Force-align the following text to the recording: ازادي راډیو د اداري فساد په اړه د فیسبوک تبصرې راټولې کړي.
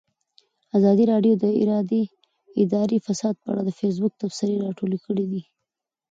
ازادي 0.77 1.03
راډیو 1.11 1.33
د 1.43 1.95
اداري 2.61 2.97
فساد 3.05 3.35
په 3.41 3.47
اړه 3.51 3.61
د 3.65 3.69
فیسبوک 3.79 4.13
تبصرې 4.21 4.57
راټولې 4.65 4.97
کړي. 5.05 5.41